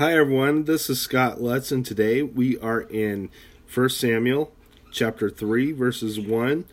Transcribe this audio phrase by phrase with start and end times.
[0.00, 3.28] Hi everyone, this is Scott Lutz, and today we are in
[3.74, 4.50] 1 Samuel
[4.90, 6.64] chapter 3, verses 1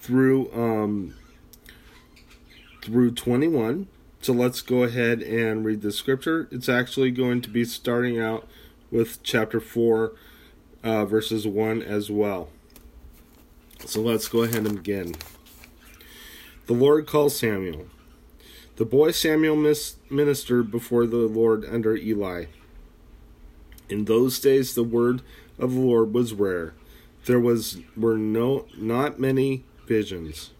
[0.00, 1.14] through um,
[2.82, 3.86] through 21.
[4.20, 6.48] So let's go ahead and read the scripture.
[6.50, 8.48] It's actually going to be starting out
[8.90, 10.14] with chapter 4,
[10.82, 12.48] uh, verses 1 as well.
[13.86, 15.14] So let's go ahead and begin.
[16.66, 17.86] The Lord calls Samuel.
[18.74, 19.54] The boy Samuel
[20.10, 22.46] ministered before the Lord under Eli.
[23.88, 25.22] In those days the word
[25.58, 26.74] of the Lord was rare.
[27.26, 30.50] There was were no not many visions.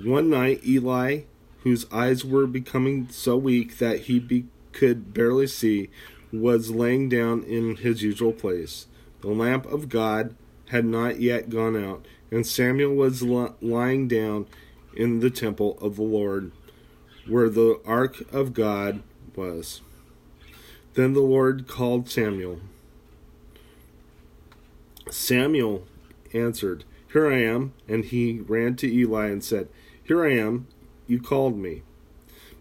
[0.00, 1.22] One night Eli,
[1.62, 5.90] whose eyes were becoming so weak that he be, could barely see,
[6.32, 8.86] was laying down in his usual place.
[9.20, 10.36] The lamp of God
[10.68, 14.46] had not yet gone out, and Samuel was li- lying down
[14.94, 16.52] in the temple of the Lord,
[17.26, 19.02] where the ark of God
[19.34, 19.80] was.
[20.94, 22.60] Then the Lord called Samuel.
[25.10, 25.86] Samuel
[26.34, 27.72] answered, Here I am.
[27.86, 29.68] And he ran to Eli and said,
[30.02, 30.66] Here I am.
[31.06, 31.82] You called me.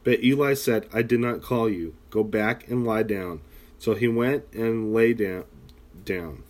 [0.04, 1.96] But Eli said, I did not call you.
[2.10, 3.42] Go back and lie down.
[3.80, 5.46] So he went and lay down.
[6.06, 6.44] down.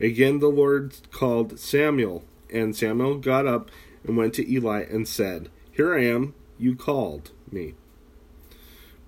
[0.00, 3.70] Again the Lord called Samuel, and Samuel got up
[4.04, 6.34] and went to Eli and said, Here I am.
[6.58, 7.74] You called me.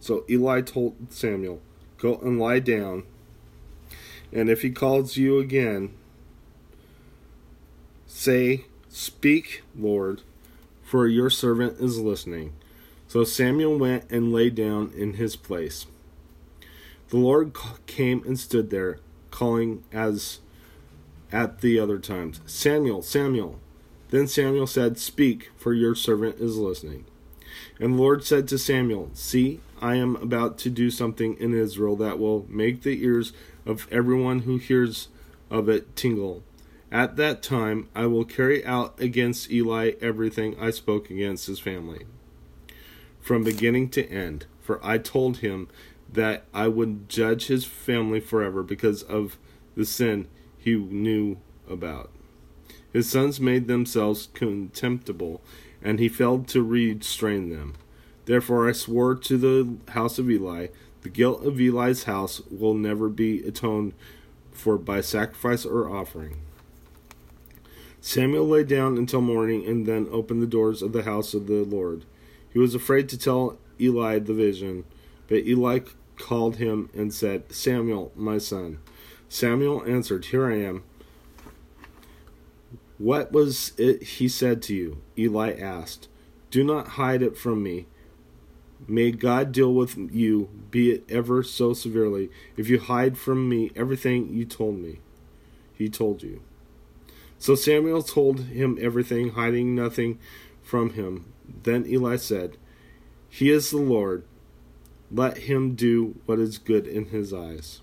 [0.00, 1.60] So Eli told Samuel,
[1.98, 3.04] Go and lie down.
[4.32, 5.94] And if he calls you again,
[8.06, 10.22] say, Speak, Lord,
[10.82, 12.52] for your servant is listening.
[13.08, 15.86] So Samuel went and lay down in his place.
[17.08, 17.56] The Lord
[17.86, 19.00] came and stood there,
[19.30, 20.40] calling as
[21.32, 23.58] at the other times, Samuel, Samuel.
[24.10, 27.04] Then Samuel said, Speak, for your servant is listening.
[27.80, 31.96] And the Lord said to Samuel, See, I am about to do something in Israel
[31.96, 33.32] that will make the ears
[33.64, 35.08] of everyone who hears
[35.50, 36.42] of it tingle.
[36.90, 42.06] At that time, I will carry out against Eli everything I spoke against his family,
[43.20, 44.46] from beginning to end.
[44.60, 45.68] For I told him
[46.10, 49.38] that I would judge his family forever because of
[49.76, 51.38] the sin he knew
[51.68, 52.10] about.
[52.92, 55.42] His sons made themselves contemptible
[55.82, 57.74] and he failed to restrain them.
[58.24, 60.68] Therefore I swore to the house of Eli,
[61.02, 63.94] the guilt of Eli's house will never be atoned
[64.52, 66.38] for by sacrifice or offering.
[68.00, 71.64] Samuel lay down until morning and then opened the doors of the house of the
[71.64, 72.04] Lord.
[72.52, 74.84] He was afraid to tell Eli the vision,
[75.26, 75.80] but Eli
[76.16, 78.78] called him and said, Samuel, my son.
[79.28, 80.82] Samuel answered, Here I am.
[82.98, 85.00] What was it he said to you?
[85.16, 86.08] Eli asked.
[86.50, 87.86] Do not hide it from me.
[88.86, 93.70] May God deal with you, be it ever so severely, if you hide from me
[93.74, 95.00] everything you told me.
[95.74, 96.42] He told you.
[97.38, 100.18] So Samuel told him everything, hiding nothing
[100.62, 101.32] from him.
[101.62, 102.56] Then Eli said,
[103.28, 104.24] He is the Lord.
[105.10, 107.80] Let him do what is good in his eyes.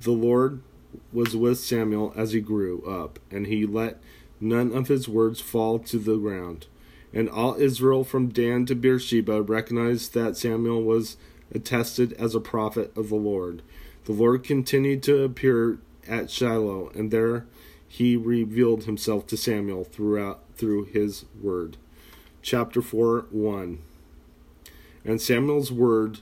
[0.00, 0.62] The Lord
[1.12, 3.98] was with Samuel as he grew up, and he let
[4.40, 6.66] none of his words fall to the ground.
[7.12, 11.16] And all Israel from Dan to Beersheba recognized that Samuel was
[11.54, 13.62] attested as a prophet of the Lord.
[14.04, 17.46] The Lord continued to appear at Shiloh, and there
[17.86, 21.76] he revealed himself to Samuel throughout through his word.
[22.40, 23.78] Chapter 4 1
[25.04, 26.20] And Samuel's word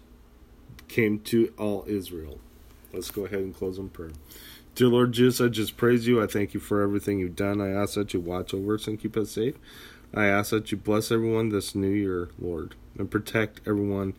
[0.88, 2.40] came to all Israel.
[2.92, 4.10] Let's go ahead and close in prayer.
[4.80, 6.22] Dear Lord Jesus, I just praise you.
[6.22, 7.60] I thank you for everything you've done.
[7.60, 9.56] I ask that you watch over us and keep us safe.
[10.14, 14.14] I ask that you bless everyone this new year, Lord, and protect everyone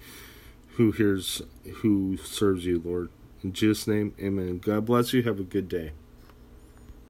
[0.73, 1.41] who hears,
[1.77, 3.09] who serves you, Lord.
[3.43, 4.59] In Jesus' name, amen.
[4.59, 5.23] God bless you.
[5.23, 5.93] Have a good day.